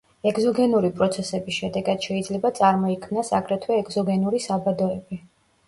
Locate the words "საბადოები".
4.51-5.25